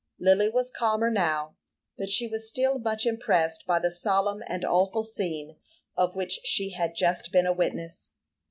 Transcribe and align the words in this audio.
Lily 0.19 0.49
was 0.49 0.71
calmer 0.71 1.11
now, 1.11 1.57
but 1.95 2.09
she 2.09 2.25
was 2.27 2.49
still 2.49 2.79
much 2.79 3.05
impressed 3.05 3.67
by 3.67 3.77
the 3.77 3.91
solemn 3.91 4.41
and 4.47 4.65
awful 4.65 5.03
scene 5.03 5.57
of 5.95 6.15
which 6.15 6.39
she 6.43 6.71
had 6.71 6.95
just 6.95 7.31
been 7.31 7.45
a 7.45 7.53
witness. 7.53 8.09